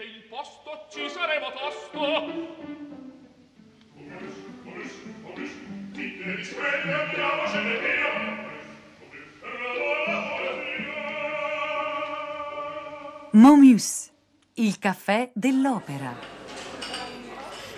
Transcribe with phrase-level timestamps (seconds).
[0.00, 2.78] mette il posto ci saremo tosto
[13.32, 14.10] Momus,
[14.54, 16.39] il caffè dell'opera.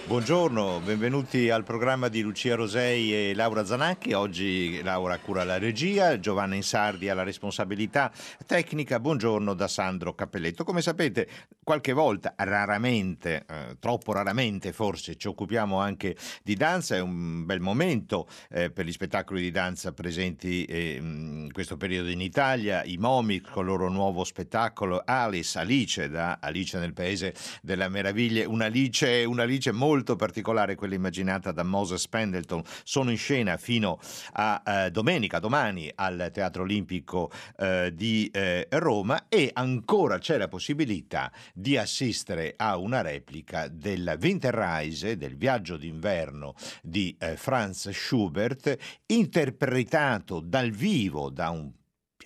[0.05, 4.13] Buongiorno, benvenuti al programma di Lucia Rosei e Laura Zanacchi.
[4.13, 8.13] Oggi Laura cura la regia, Giovanna Insardi ha la responsabilità
[8.45, 8.99] tecnica.
[8.99, 10.65] Buongiorno da Sandro Cappelletto.
[10.65, 11.29] Come sapete,
[11.63, 16.97] qualche volta, raramente, eh, troppo raramente forse, ci occupiamo anche di danza.
[16.97, 22.11] È un bel momento eh, per gli spettacoli di danza presenti eh, in questo periodo
[22.11, 22.83] in Italia.
[22.83, 28.47] I Momi con il loro nuovo spettacolo Alice, Alice da Alice nel Paese della Meraviglia.
[28.49, 33.99] Un'Alice, un'Alice molto molto particolare, quella immaginata da Moses Pendleton, sono in scena fino
[34.33, 40.49] a eh, domenica, domani, al Teatro Olimpico eh, di eh, Roma e ancora c'è la
[40.49, 48.75] possibilità di assistere a una replica del Winterreise, del viaggio d'inverno di eh, Franz Schubert,
[49.09, 51.71] interpretato dal vivo da un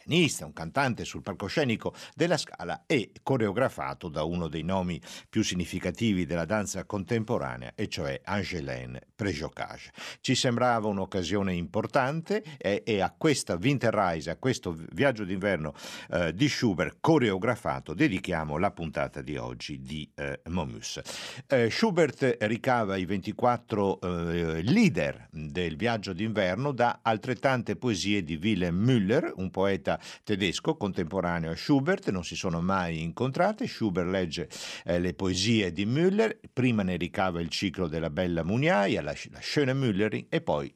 [0.07, 6.25] pianista, un cantante sul palcoscenico della Scala e coreografato da uno dei nomi più significativi
[6.25, 9.91] della danza contemporanea, e cioè Angelaine Prejocage.
[10.21, 15.75] Ci sembrava un'occasione importante e, e a questa Winterreise, a questo viaggio d'inverno
[16.11, 21.01] eh, di Schubert coreografato, dedichiamo la puntata di oggi di eh, Momus.
[21.49, 28.85] Eh, Schubert ricava i 24 eh, leader del viaggio d'inverno da altrettante poesie di Wilhelm
[28.85, 33.67] Müller, un poeta tedesco contemporaneo a Schubert, non si sono mai incontrate.
[33.67, 34.49] Schubert legge
[34.85, 39.41] eh, le poesie di Müller, prima ne ricava il ciclo della bella Muniaia, la, la
[39.41, 40.73] Schöne Müllerin, e poi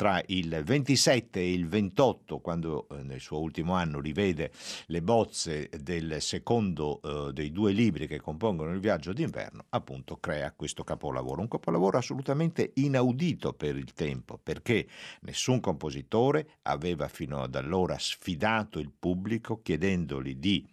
[0.00, 4.50] tra il 27 e il 28, quando eh, nel suo ultimo anno rivede
[4.86, 10.52] le bozze del secondo eh, dei due libri che compongono il viaggio d'inverno, appunto crea
[10.52, 11.42] questo capolavoro.
[11.42, 14.88] Un capolavoro assolutamente inaudito per il tempo, perché
[15.20, 20.66] nessun compositore aveva fino ad allora sfidato il pubblico chiedendogli di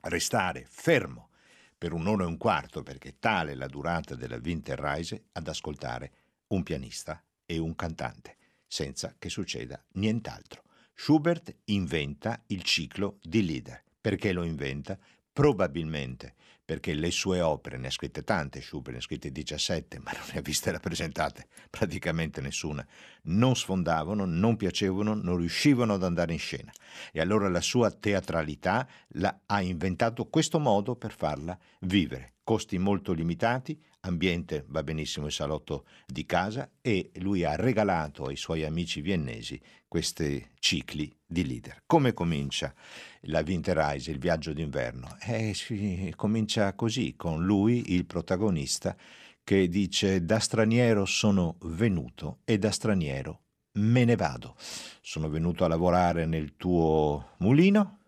[0.00, 1.30] restare fermo
[1.78, 6.12] per un'ora e un quarto, perché tale è la durata della Winterreise, ad ascoltare
[6.48, 8.34] un pianista e un cantante
[8.70, 10.62] senza che succeda nient'altro.
[10.94, 13.82] Schubert inventa il ciclo di Lieder.
[14.00, 14.96] Perché lo inventa?
[15.32, 16.34] Probabilmente
[16.70, 20.22] perché le sue opere, ne ha scritte tante, Schubert ne ha scritte 17, ma non
[20.32, 22.86] ne ha viste rappresentate praticamente nessuna,
[23.22, 26.70] non sfondavano, non piacevano, non riuscivano ad andare in scena.
[27.10, 32.34] E allora la sua teatralità la, ha inventato questo modo per farla vivere.
[32.42, 38.36] Costi molto limitati, ambiente va benissimo il salotto di casa e lui ha regalato ai
[38.36, 41.82] suoi amici viennesi questi cicli di leader.
[41.86, 42.74] Come comincia
[43.22, 45.16] la Winterreise, il viaggio d'inverno?
[45.20, 48.96] Eh, sì, comincia così, con lui, il protagonista,
[49.42, 54.56] che dice da straniero sono venuto e da straniero me ne vado.
[55.00, 57.98] Sono venuto a lavorare nel tuo mulino,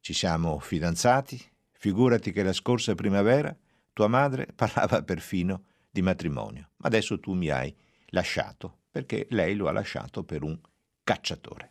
[0.00, 1.40] ci siamo fidanzati,
[1.72, 3.56] figurati che la scorsa primavera
[3.96, 7.74] tua madre parlava perfino di matrimonio, ma adesso tu mi hai
[8.08, 10.58] lasciato perché lei lo ha lasciato per un
[11.02, 11.70] cacciatore.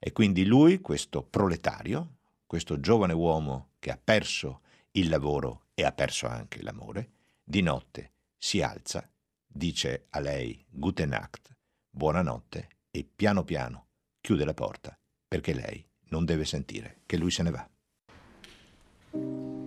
[0.00, 5.92] E quindi lui, questo proletario, questo giovane uomo che ha perso il lavoro e ha
[5.92, 7.10] perso anche l'amore,
[7.44, 9.08] di notte si alza,
[9.46, 11.56] dice a lei Gute Nacht,
[11.88, 13.86] buonanotte e piano piano
[14.20, 14.98] chiude la porta
[15.28, 19.59] perché lei non deve sentire che lui se ne va.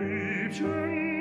[0.00, 1.11] liebchen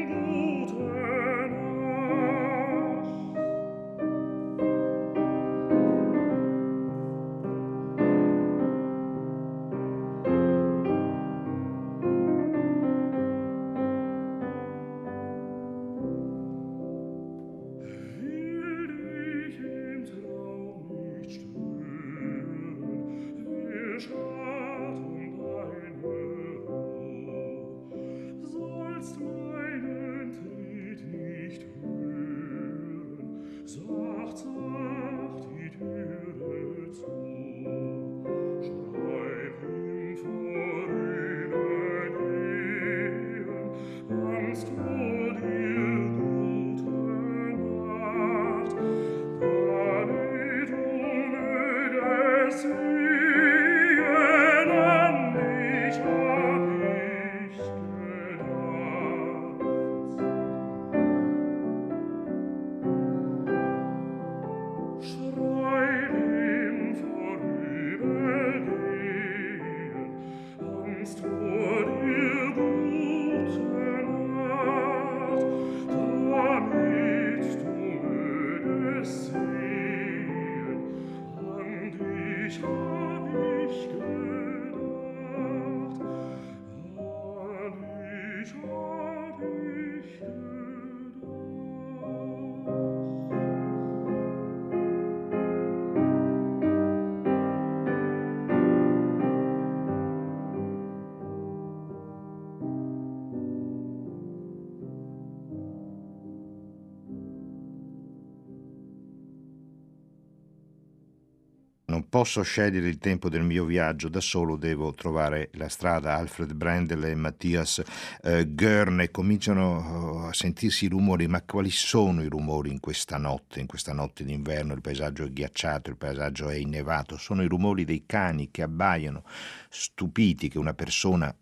[112.12, 116.18] posso scegliere il tempo del mio viaggio da solo, devo trovare la strada.
[116.18, 117.82] Alfred Brendel e Mattias
[118.22, 123.16] eh, Görne cominciano oh, a sentirsi i rumori, ma quali sono i rumori in questa
[123.16, 124.74] notte, in questa notte d'inverno?
[124.74, 129.24] Il paesaggio è ghiacciato, il paesaggio è innevato, sono i rumori dei cani che abbaiano,
[129.70, 131.34] stupiti che una persona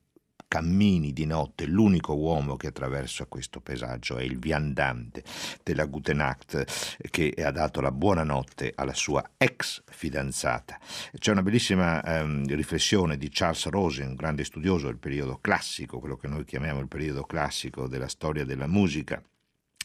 [0.50, 5.24] cammini di notte, l'unico uomo che attraversa questo paesaggio è il viandante
[5.64, 10.78] della Gutenacht che ha dato la buonanotte alla sua ex fidanzata.
[11.18, 16.18] C'è una bellissima ehm, riflessione di Charles Rosen, un grande studioso del periodo classico, quello
[16.18, 19.24] che noi chiamiamo il periodo classico della storia della musica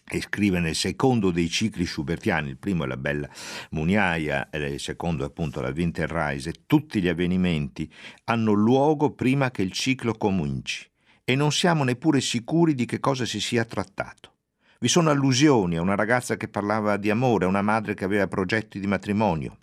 [0.07, 3.29] e scrive nel secondo dei cicli schubertiani, il primo è la bella
[3.71, 7.91] Muniaia, il secondo è appunto la Winterreise, tutti gli avvenimenti
[8.25, 10.91] hanno luogo prima che il ciclo cominci.
[11.27, 14.33] e non siamo neppure sicuri di che cosa si sia trattato.
[14.79, 18.29] Vi sono allusioni a una ragazza che parlava di amore, a una madre che aveva
[18.29, 19.57] progetti di matrimonio.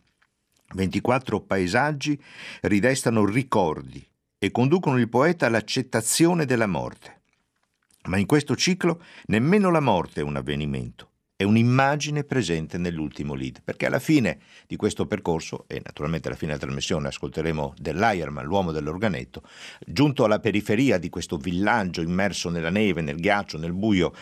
[0.73, 2.19] 24 paesaggi
[2.61, 4.03] ridestano ricordi
[4.39, 7.20] e conducono il poeta all'accettazione della morte.
[8.03, 13.61] Ma in questo ciclo nemmeno la morte è un avvenimento è un'immagine presente nell'ultimo lead,
[13.63, 18.71] perché alla fine di questo percorso, e naturalmente alla fine della trasmissione ascolteremo dell'Ironman, l'uomo
[18.71, 19.41] dell'organetto,
[19.83, 24.13] giunto alla periferia di questo villaggio immerso nella neve, nel ghiaccio, nel buio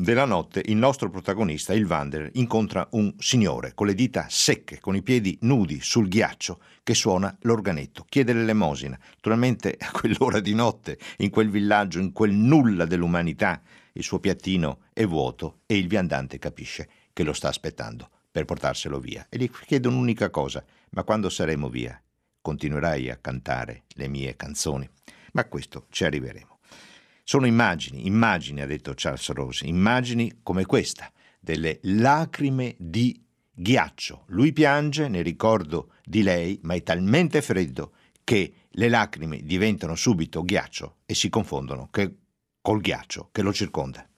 [0.00, 4.94] della notte, il nostro protagonista, il Wanderer, incontra un signore con le dita secche, con
[4.94, 8.96] i piedi nudi sul ghiaccio, che suona l'organetto, chiede l'elemosina.
[9.16, 13.60] Naturalmente a quell'ora di notte, in quel villaggio, in quel nulla dell'umanità,
[13.94, 19.00] il suo piattino è vuoto e il viandante capisce che lo sta aspettando per portarselo
[19.00, 22.00] via e gli chiede un'unica cosa, ma quando saremo via
[22.40, 24.88] continuerai a cantare le mie canzoni?
[25.32, 26.57] Ma a questo ci arriveremo.
[27.30, 34.24] Sono immagini, immagini, ha detto Charles Rose, immagini come questa, delle lacrime di ghiaccio.
[34.28, 37.92] Lui piange nel ricordo di lei, ma è talmente freddo
[38.24, 41.90] che le lacrime diventano subito ghiaccio e si confondono
[42.62, 44.08] col ghiaccio che lo circonda.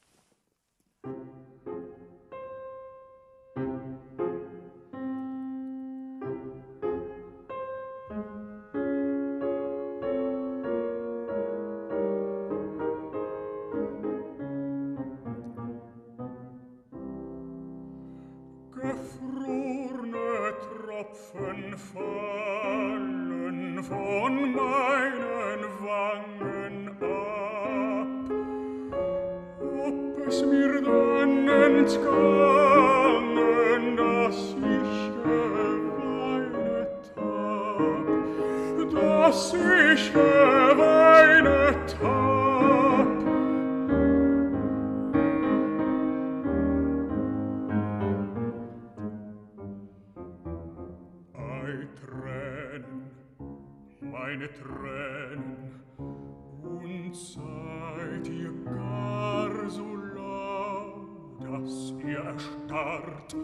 [62.06, 63.36] ihr erstarrt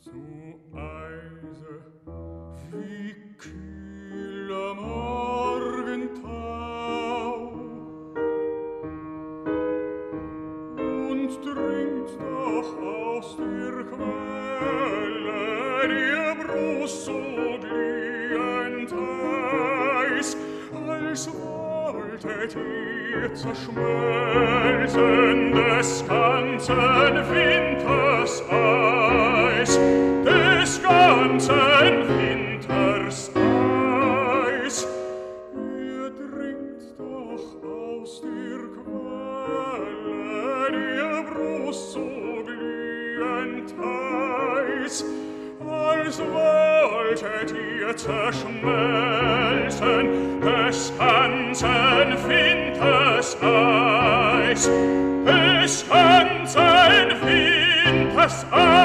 [0.00, 1.82] zu Eise
[2.70, 6.20] wie kühler Morgentau.
[10.78, 15.30] Und dringt doch aus der Quelle
[15.88, 17.20] ihr Brust so
[17.60, 20.36] glühend heiß
[20.88, 21.26] als
[22.24, 26.76] wolltet ihr zerschmelzen des ganzen
[27.30, 29.78] Winters Eis,
[30.24, 34.86] des ganzen Winters Eis.
[35.54, 42.06] Ihr dringt doch aus der Quelle, ihr Brust so
[42.44, 43.70] glühend
[46.10, 54.68] es wolltet ihr zerschmelzen, des ganzen Winters Eis,
[55.24, 58.79] des ganzen Winters Eis.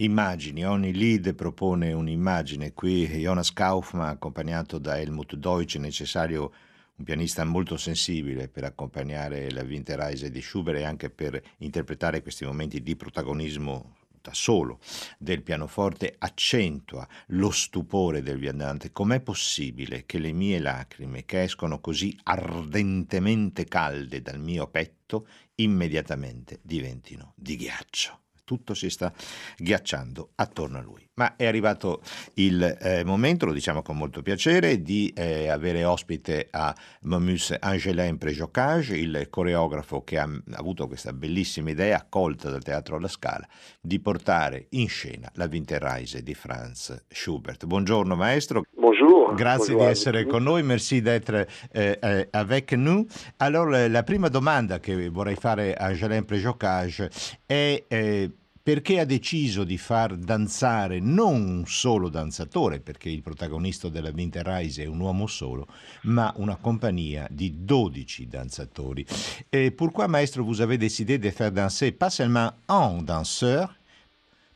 [0.00, 2.72] Immagini, ogni lead propone un'immagine.
[2.72, 6.52] Qui Jonas Kaufmann, accompagnato da Helmut Deutsch, è necessario
[6.94, 12.44] un pianista molto sensibile per accompagnare la Winterreise di Schubert e anche per interpretare questi
[12.44, 14.78] momenti di protagonismo da solo
[15.18, 18.92] del pianoforte accentua lo stupore del viandante.
[18.92, 25.26] Com'è possibile che le mie lacrime, che escono così ardentemente calde dal mio petto,
[25.56, 28.20] immediatamente diventino di ghiaccio?
[28.48, 29.12] Tutto si sta
[29.58, 31.06] ghiacciando attorno a lui.
[31.18, 32.00] Ma è arrivato
[32.34, 38.16] il eh, momento, lo diciamo con molto piacere, di eh, avere ospite a Momus Angelin
[38.16, 43.46] Prejocage, il coreografo che ha avuto questa bellissima idea, accolta dal Teatro alla Scala,
[43.82, 47.66] di portare in scena la Winterreise di Franz Schubert.
[47.66, 48.62] Buongiorno maestro.
[48.72, 49.34] Bonjour.
[49.34, 49.84] Grazie Bonjour.
[49.84, 53.04] di essere con noi, merci d'être eh, eh, avec nous.
[53.38, 57.10] Allora, la prima domanda che vorrei fare a Angelin Prejocage
[57.44, 58.30] è eh,
[58.68, 64.82] perché ha deciso di far danzare non un solo danzatore, perché il protagonista della Winterreise
[64.82, 65.66] è un uomo solo,
[66.02, 69.06] ma una compagnia di 12 danzatori.
[69.48, 73.74] Et pourquoi, maestro, vous avez décidé de faire danser pas seulement un danseur,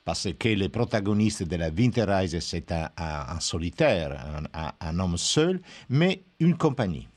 [0.05, 4.13] parce que les protagonistes de la Winterreise, c'est un, un, un solitaire,
[4.53, 7.09] un, un, homme seul, mais une compagnie.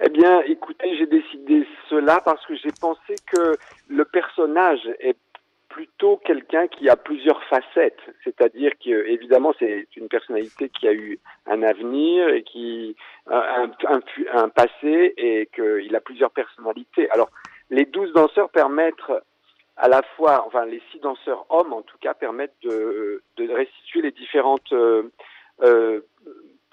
[0.00, 5.16] Eh bien, écoutez, j'ai décidé cela parce que j'ai pensé que le personnage est
[5.74, 11.18] plutôt quelqu'un qui a plusieurs facettes, c'est-à-dire que évidemment c'est une personnalité qui a eu
[11.46, 12.94] un avenir et qui
[13.26, 13.72] un,
[14.32, 17.10] un, passé et qu'il a plusieurs personnalités.
[17.10, 17.28] Alors
[17.70, 19.10] les douze danseurs permettent
[19.76, 24.02] à la fois, enfin les six danseurs hommes en tout cas permettent de, de restituer
[24.02, 25.10] les différentes euh,
[25.64, 26.02] euh,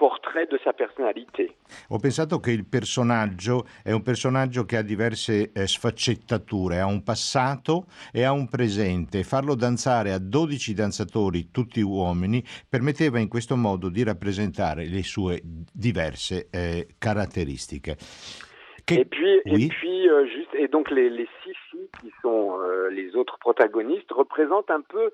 [0.02, 1.44] portrait de sa personalità.
[1.90, 7.04] Ho pensato che il personaggio è un personaggio che ha diverse eh, sfaccettature, ha un
[7.04, 9.22] passato e ha un presente.
[9.22, 15.40] Farlo danzare a 12 danzatori, tutti uomini, permetteva in questo modo di rappresentare le sue
[15.72, 17.96] diverse eh, caratteristiche.
[18.84, 18.96] Che...
[18.96, 19.66] Et puis, oui.
[19.66, 23.38] et puis euh, juste, et donc les, les six filles qui sont euh, les autres
[23.38, 25.12] protagonistes représentent un peu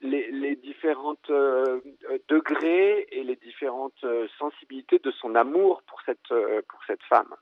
[0.00, 1.80] les, les, différentes euh,
[2.28, 6.28] degrés et les différentes euh, sensibilités de son amour pour cette,
[6.68, 7.34] pour cette femme.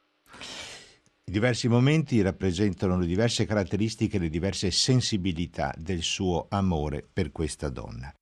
[1.25, 7.31] I diversi momenti rappresentano le diverse caratteristiche e le diverse sensibilità del suo amore per
[7.31, 8.13] questa donna.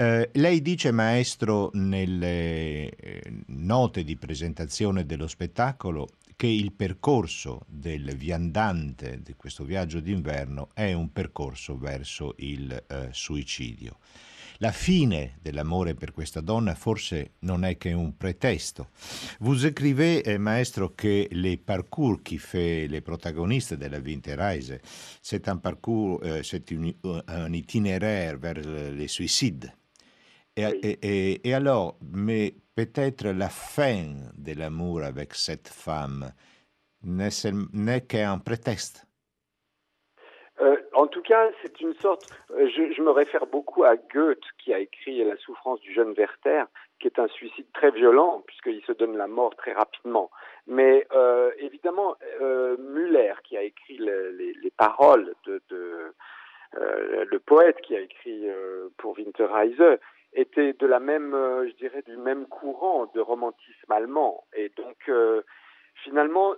[0.00, 8.14] Eh, lei dice, maestro, nelle eh, note di presentazione dello spettacolo che il percorso del
[8.14, 13.98] viandante di questo viaggio d'inverno è un percorso verso il eh, suicidio.
[14.58, 18.90] La fine dell'amore per questa donna forse non è che un pretesto.
[19.40, 24.78] Vous écrivez, eh, maestro, que les parcours qui fait les protagonistes de la Winterreise,
[25.20, 29.74] c'est un parcours, euh, c'est un itinéraire vers le suicide.
[30.58, 36.32] Et, et, et, alors, mais peut-être la fin de l'amour avec cette femme
[37.04, 39.06] n'est qu'un prétexte?
[40.60, 42.26] Euh, en tout cas, c'est une sorte.
[42.50, 46.12] Euh, je, je, me réfère beaucoup à Goethe qui a écrit La souffrance du jeune
[46.14, 46.64] Werther,
[46.98, 50.32] qui est un suicide très violent puisqu'il se donne la mort très rapidement.
[50.66, 56.12] Mais euh, évidemment, euh, Muller qui a écrit le, les, les, paroles de, de
[56.72, 58.46] le poète qui a écrit
[58.98, 59.98] pour Winterreise,
[60.38, 64.44] était de la même, euh, je dirais, du même courant de romantisme allemand.
[64.54, 65.42] Et donc, euh,
[66.04, 66.54] finalement,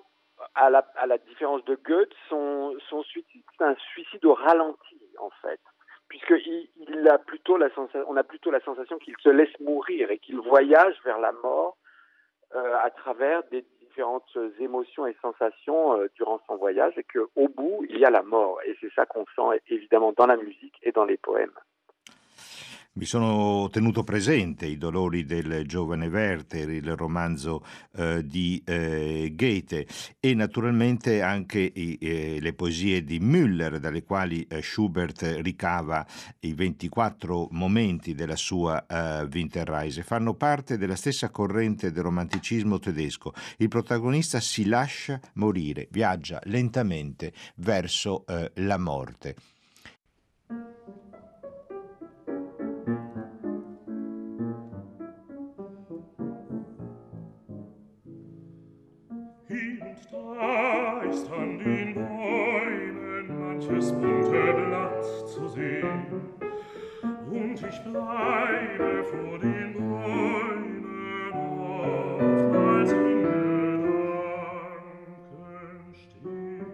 [0.54, 5.60] à la, différence de Goethe, son, suicide, c'est un suicide au ralenti, en fait.
[6.08, 10.10] Puisqu'il il a plutôt la sensation, on a plutôt la sensation qu'il se laisse mourir
[10.10, 11.76] et qu'il voyage vers la mort
[12.54, 17.98] euh, à travers des différentes émotions et sensations durant son voyage et qu'au bout, il
[17.98, 18.60] y a la mort.
[18.64, 21.58] Et c'est ça qu'on sent évidemment dans la musique et dans les poèmes.
[22.92, 29.86] Mi sono tenuto presente i dolori del giovane Werther, il romanzo eh, di eh, Goethe
[30.18, 36.04] e naturalmente anche i, eh, le poesie di Müller, dalle quali eh, Schubert ricava
[36.40, 40.02] i 24 momenti della sua eh, Winterreise.
[40.02, 43.32] Fanno parte della stessa corrente del romanticismo tedesco.
[43.58, 49.36] Il protagonista si lascia morire, viaggia lentamente verso eh, la morte.
[60.40, 66.06] leicht an den Bäumen manches bunte Blatt zu sehen.
[67.30, 70.84] Und ich bleibe vor den Bäumen
[72.20, 73.94] oftmals in Gedanken
[75.94, 76.66] stehen.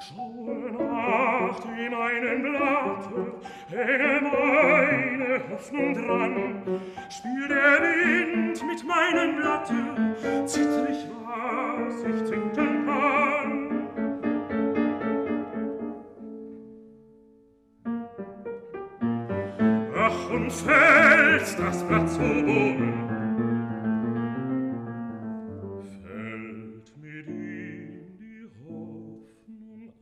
[0.00, 3.20] Schaue nach dem einen Blatte,
[3.68, 5.96] hänge meine Hoffnung
[7.10, 11.15] spiel der Wind mit meinen Blatten, zittrig
[11.90, 13.88] sich zinken kann.
[19.98, 22.94] Ach, und fällt das Blatt zu Boden.
[26.02, 29.92] Fällt mit ihm die Hoffnung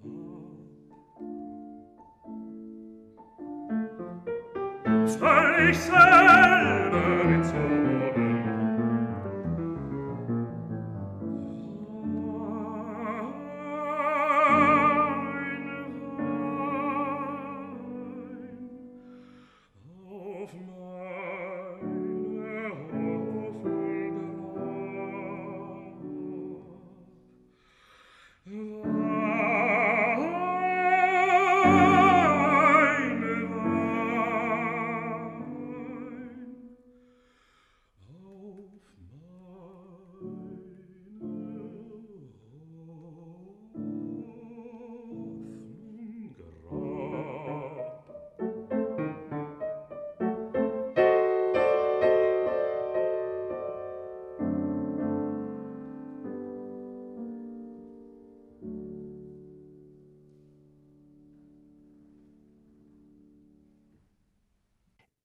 [4.93, 5.09] ab.
[5.09, 6.24] Soll ich sagen,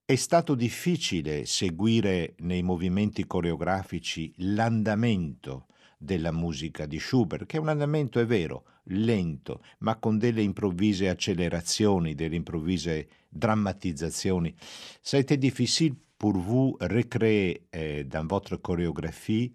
[0.09, 5.67] È stato difficile seguire nei movimenti coreografici l'andamento
[5.99, 11.09] della musica di Schubert, che è un andamento, è vero, lento, ma con delle improvvise
[11.09, 14.51] accelerazioni, delle improvvise drammatisation.
[14.99, 19.53] Ça a été difficile pour vous recréer euh, dans votre chorégraphie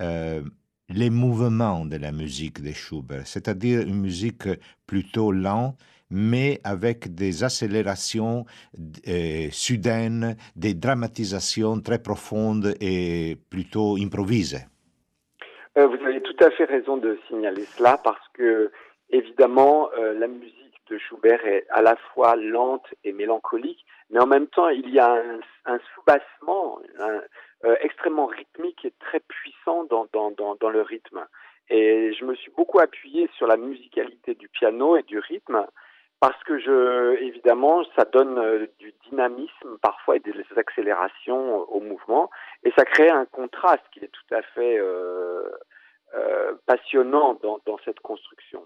[0.00, 0.42] euh,
[0.88, 4.48] les mouvements de la musique de Schubert, c'est-à-dire une musique
[4.84, 5.78] plutôt lente,
[6.12, 8.44] mais avec des accélérations
[9.08, 14.66] euh, soudaines, des dramatisations très profondes et plutôt improvisées.
[15.78, 18.70] Euh, vous avez tout à fait raison de signaler cela parce que,
[19.08, 20.52] évidemment, euh, la musique
[20.90, 24.98] de Schubert est à la fois lente et mélancolique, mais en même temps, il y
[24.98, 25.14] a
[25.64, 26.80] un, soubassement
[27.80, 31.24] extrêmement rythmique et très puissant dans, le rythme.
[31.70, 35.64] Et je me suis beaucoup appuyé sur la musicalité du piano et du rythme
[36.22, 42.30] parce que je, évidemment, ça donne euh, du dynamisme parfois et des accélérations au mouvement,
[42.62, 45.50] et ça crée un contraste qui est tout à fait euh,
[46.14, 48.64] euh, passionnant dans, dans, cette construction.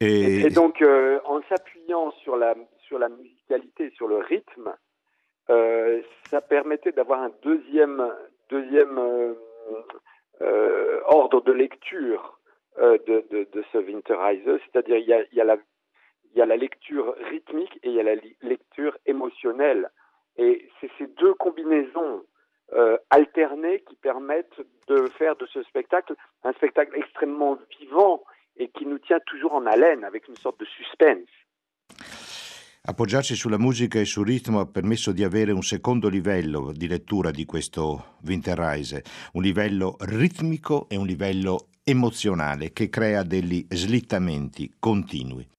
[0.00, 4.74] Et, et donc, euh, en s'appuyant sur la, sur la musicalité, sur le rythme,
[5.50, 8.12] euh, ça permettait d'avoir un deuxième,
[8.50, 8.98] deuxième
[11.04, 12.40] ordre de lecture
[12.76, 15.58] de, de, de, ce Winterreise, c'est-à-dire il y a, il y a la
[16.36, 19.88] il y a la lecture rythmique et il y a la lecture émotionnelle.
[20.36, 22.24] Et c'est ces deux combinaisons
[22.74, 28.22] euh, alternées qui permettent de faire de ce spectacle un spectacle extrêmement vivant
[28.58, 31.30] et qui nous tient toujours en haleine avec une sorte de suspense.
[32.88, 37.30] Appoggiarsi sulla musica e sul ritmo ha permesso di avere un secondo livello di lettura
[37.30, 45.54] di questo Winterreise, un livello ritmico e un livello emozionale che crea degli slittamenti continui.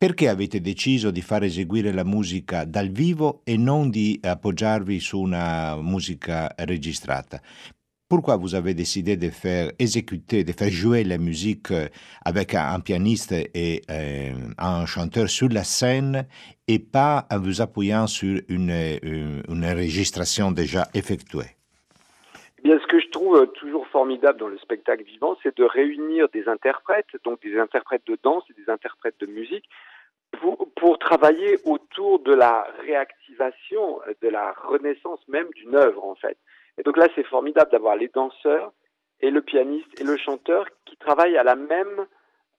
[0.00, 5.18] Perché avete deciso di far eseguire la musica dal vivo e non di appoggiarvi su
[5.18, 7.42] una musica registrata?
[8.06, 11.72] Pourquoi vous avez décidé de faire exécuter, de faire jouer la musique
[12.22, 16.28] avec un, pianiste et euh, un chanteur sur la scène
[16.68, 18.70] et pas en vous appuyant sur une,
[19.02, 21.57] une, une déjà effectuée?
[22.62, 26.48] Bien, ce que je trouve toujours formidable dans le spectacle vivant, c'est de réunir des
[26.48, 29.68] interprètes, donc des interprètes de danse et des interprètes de musique,
[30.76, 36.36] pour, travailler autour de la réactivation, de la renaissance même d'une œuvre en fait.
[36.76, 38.72] Et donc là, c'est formidable d'avoir les danseurs
[39.20, 42.06] et le pianiste et le chanteur qui travaillent à la même,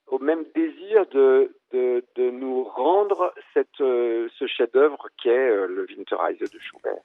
[0.07, 6.39] au même désir de, de, nous rendre cette, euh, ce chef-d'œuvre qu'est euh, le Winterreise
[6.39, 7.01] de Schubert.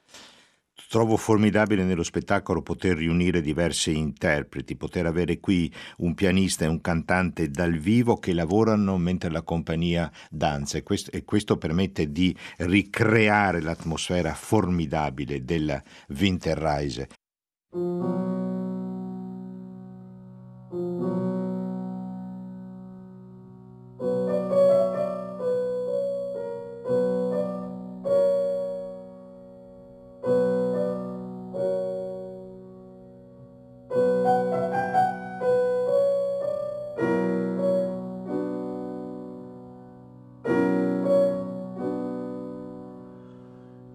[0.89, 6.81] Trovo formidabile nello spettacolo poter riunire diversi interpreti, poter avere qui un pianista e un
[6.81, 12.35] cantante dal vivo che lavorano mentre la compagnia danza e questo, e questo permette di
[12.57, 17.07] ricreare l'atmosfera formidabile della Winterreise.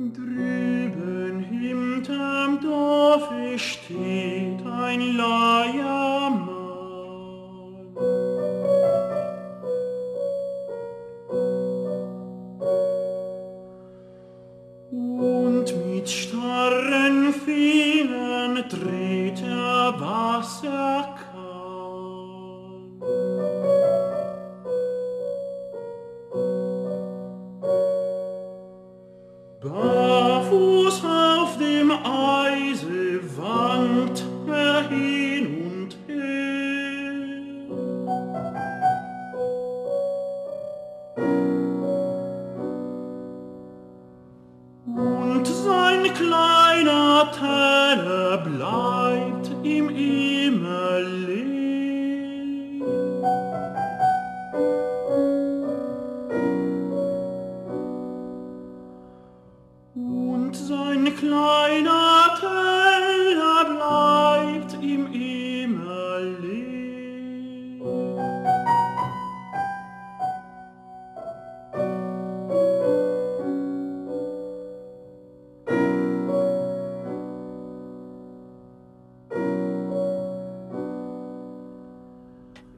[0.08, 5.99] Drüben hinterm Dorfe steht ein Leier,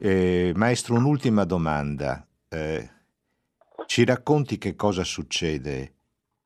[0.05, 2.27] Eh, maestro, un'ultima domanda.
[2.49, 2.89] Eh,
[3.85, 5.93] ci racconti che cosa succede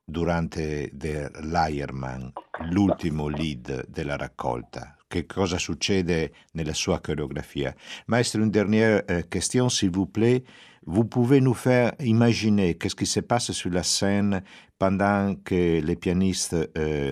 [0.06, 2.28] durante Leiermann,
[2.70, 4.96] l'ultimo lead della raccolta?
[5.08, 10.44] Che cosa succede nella sua chorégraphie Maestro, une dernière euh, question, s'il vous plaît.
[10.86, 14.44] Vous pouvez nous faire imaginer qu'est-ce qui se passe sur la scène
[14.78, 17.12] pendant que les pianistes euh,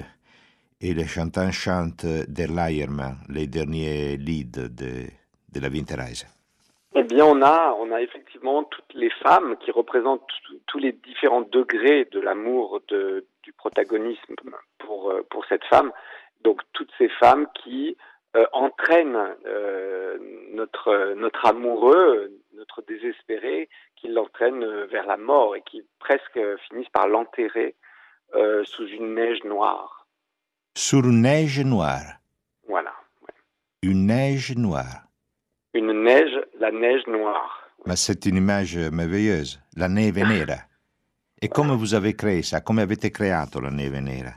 [0.79, 5.09] et les chanteurs chantent Der Leiermann, les derniers leads de,
[5.51, 6.27] de la Winterreise
[6.97, 10.25] eh bien, on a, on a effectivement toutes les femmes qui représentent
[10.65, 14.35] tous les différents degrés de l'amour de, du protagonisme
[14.77, 15.91] pour, euh, pour cette femme.
[16.41, 17.97] Donc, toutes ces femmes qui
[18.37, 20.17] euh, entraînent euh,
[20.53, 27.09] notre, notre amoureux, notre désespéré, qui l'entraînent vers la mort et qui presque finissent par
[27.09, 27.75] l'enterrer
[28.35, 30.07] euh, sous une neige noire.
[30.77, 32.19] Sur une neige noire.
[32.67, 32.93] Voilà.
[33.21, 33.33] Ouais.
[33.81, 35.04] Une neige noire
[35.75, 37.69] une neige, la neige noire.
[37.85, 40.61] Ma c'est une image merveilleuse, la neve nera.
[41.41, 44.33] Et comment vous avez créé ça Comment avete creato la neve nera?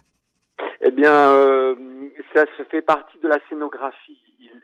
[0.81, 1.75] Eh bien, euh,
[2.35, 4.21] ça se fait partie de la scénographie.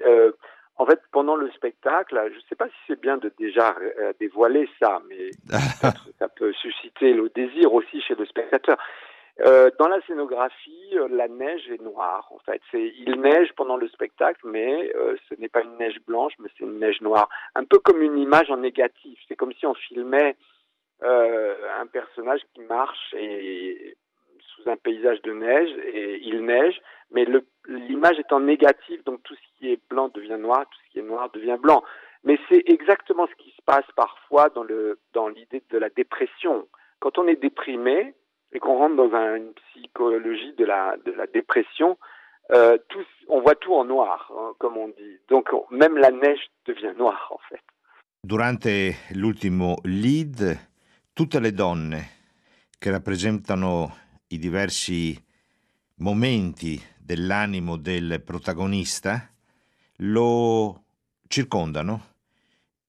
[0.07, 0.33] Euh,
[0.77, 4.13] en fait, pendant le spectacle, je ne sais pas si c'est bien de déjà euh,
[4.19, 5.31] dévoiler ça, mais
[6.19, 8.77] ça peut susciter le désir aussi chez le spectateur.
[9.41, 12.29] Euh, dans la scénographie, euh, la neige est noire.
[12.31, 15.99] En fait, c'est il neige pendant le spectacle, mais euh, ce n'est pas une neige
[16.07, 17.29] blanche, mais c'est une neige noire.
[17.57, 19.19] Un peu comme une image en négatif.
[19.27, 20.37] C'est comme si on filmait
[21.03, 23.97] euh, un personnage qui marche et,
[24.39, 26.81] sous un paysage de neige et il neige,
[27.11, 27.27] mais
[27.67, 30.99] l'image est en négatif, donc tout ce qui est blanc devient noir, tout ce qui
[31.01, 31.83] est noir devient blanc.
[32.23, 36.69] Mais c'est exactement ce qui se passe parfois dans le dans l'idée de la dépression.
[37.01, 38.15] Quand on est déprimé,
[38.55, 41.99] et qu'on rentre dans un, une psychologie de la, de la dépression,
[42.53, 45.19] euh, tout, on voit tout en noir, hein, comme on dit.
[45.29, 47.61] Donc même la neige devient noire en fait.
[48.23, 50.59] Durante l'ultimo lead,
[51.13, 52.09] tutte le donne
[52.79, 53.95] che rappresentano
[54.29, 55.23] i diversi
[55.97, 59.31] momenti dell'animo del protagonista
[59.99, 60.85] lo
[61.29, 62.13] circondano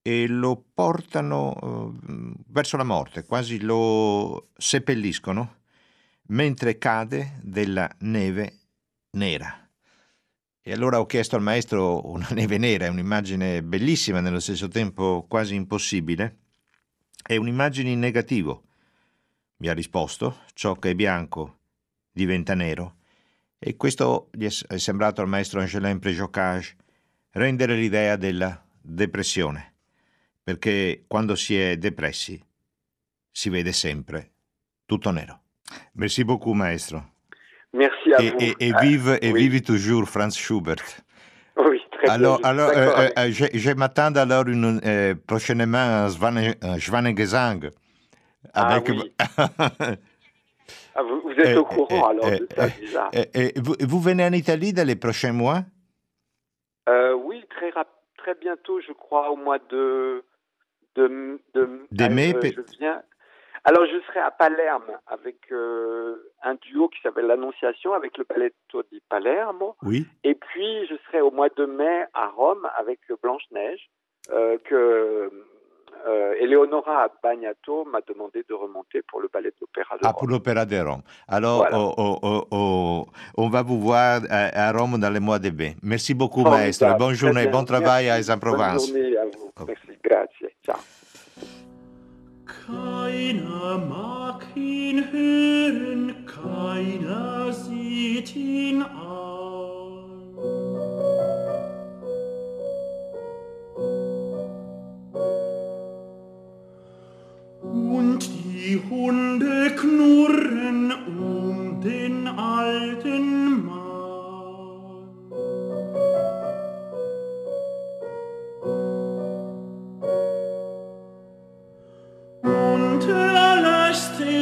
[0.01, 5.54] e lo portano uh, verso la morte, quasi lo seppelliscono
[6.27, 8.59] mentre cade della neve
[9.11, 9.69] nera.
[10.61, 15.25] E allora ho chiesto al maestro una neve nera, è un'immagine bellissima, nello stesso tempo
[15.27, 16.39] quasi impossibile.
[17.21, 18.63] È un'immagine in negativo.
[19.57, 21.59] Mi ha risposto, ciò che è bianco
[22.11, 22.97] diventa nero.
[23.59, 26.75] E questo gli è sembrato al maestro Angelin Préjocage
[27.31, 29.73] rendere l'idea della depressione,
[30.43, 32.43] perché quando si è depressi
[33.31, 34.31] si vede sempre
[34.85, 35.44] tutto nero.
[35.95, 36.99] Merci beaucoup, maestro.
[37.73, 38.37] Merci à et, vous.
[38.39, 39.49] Et, et Ah, vive, et oui.
[39.49, 40.83] vive toujours Franz Schubert.
[41.57, 42.49] Oui, très Alors, bien.
[42.49, 47.69] alors euh, euh, je, je m'attends alors une, euh, prochainement Schwane- un Schwanengesang.
[48.53, 48.89] Ah Avec...
[48.89, 49.13] oui.
[50.97, 53.09] Ah, vous, vous êtes Eh, au courant alors de ça déjà.
[53.13, 55.63] Euh, euh, vous, vous venez en Italie dans les prochains mois?
[56.87, 57.71] Euh, oui, très
[58.17, 60.23] très bientôt, je crois, au mois de
[60.95, 63.01] de, de, De mai, euh, je viens.
[63.67, 68.83] Alors, je serai à Palerme avec euh, un duo qui s'appelle l'Annonciation avec le Balletto
[68.91, 69.75] di Palermo.
[69.81, 70.05] Oui.
[70.23, 73.89] Et puis, je serai au mois de mai à Rome avec Blanche-Neige,
[74.31, 75.31] euh, que
[76.07, 80.19] euh, Eleonora Bagnato m'a demandé de remonter pour le ballet d'opéra de Ah, Rome.
[80.19, 81.01] pour l'Opéra de Rome.
[81.27, 81.79] Alors, Voilà.
[81.79, 83.05] oh, oh, oh,
[83.37, 85.75] on va vous voir à, à Rome dans les mois de mai.
[85.81, 86.93] Merci beaucoup, maestro.
[86.99, 88.19] Bonne journée, bon travail à.
[88.19, 88.91] Aix-en-Provence.
[88.91, 89.51] Bonne journée à vous.
[89.65, 90.53] Merci, grazie.
[90.63, 90.77] Ciao.
[92.67, 100.15] Keiner mag ihn hören, keiner sieht ihn an.
[107.61, 113.44] Und die Hunde knurren um den alten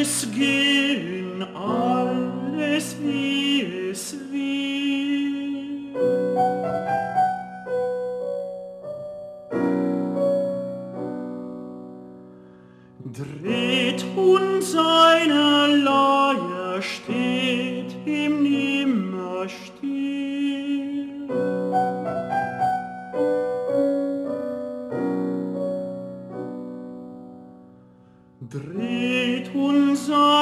[0.04, 5.96] es gehen, alles wie es will.
[13.20, 16.82] Dreht und seine Leier
[29.54, 30.33] unser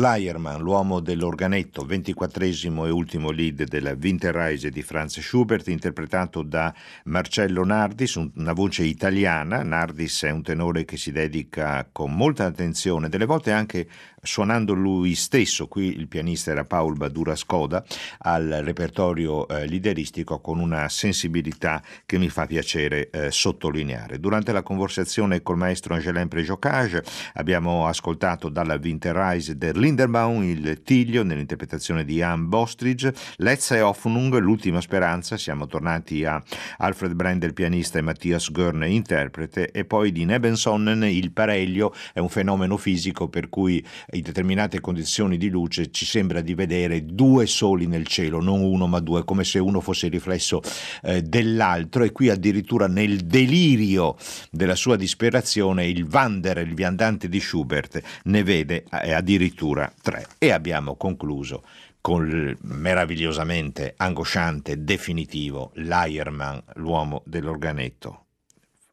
[0.00, 6.72] The Leierman, l'uomo dell'organetto, ventiquattresimo e ultimo lead della Winterreise di Franz Schubert, interpretato da
[7.04, 9.62] Marcello Nardis, un- una voce italiana.
[9.62, 13.88] Nardis è un tenore che si dedica con molta attenzione, delle volte anche
[14.22, 17.84] suonando lui stesso, qui il pianista era Paul Badura Skoda,
[18.18, 24.20] al repertorio eh, lideristico con una sensibilità che mi fa piacere eh, sottolineare.
[24.20, 27.02] Durante la conversazione col maestro Angelin Préjocage
[27.34, 34.80] abbiamo ascoltato dalla Winterreise der Linderbaum il Tiglio nell'interpretazione di Jan Bostridge, Letzte Hoffnung, l'ultima
[34.80, 36.40] speranza, siamo tornati a
[36.78, 39.72] Alfred Brendel pianista e Mattias Görne interprete.
[39.72, 45.36] E poi di Nebensonnen il Pareglio è un fenomeno fisico per cui in determinate condizioni
[45.36, 49.42] di luce ci sembra di vedere due soli nel cielo, non uno ma due, come
[49.42, 50.62] se uno fosse il riflesso
[51.02, 52.04] eh, dell'altro.
[52.04, 54.16] E qui addirittura nel delirio
[54.52, 59.14] della sua disperazione il Wanderer, il viandante di Schubert, ne vede eh,
[59.80, 60.26] addirittura tre.
[60.38, 61.64] E abbiamo concluso
[62.00, 68.26] con il meravigliosamente angosciante, definitivo Leiermann, l'uomo dell'organetto.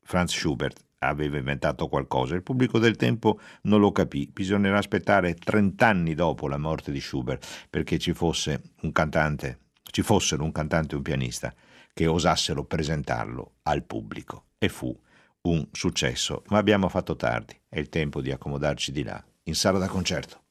[0.03, 5.85] Franz Schubert aveva inventato qualcosa, il pubblico del tempo non lo capì, bisognerà aspettare 30
[5.85, 10.93] anni dopo la morte di Schubert perché ci fosse un cantante, ci fossero un cantante
[10.93, 11.53] e un pianista
[11.93, 14.97] che osassero presentarlo al pubblico e fu
[15.41, 19.77] un successo, ma abbiamo fatto tardi, è il tempo di accomodarci di là, in sala
[19.77, 20.41] da concerto.